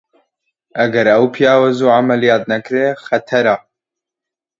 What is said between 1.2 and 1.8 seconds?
پیاوە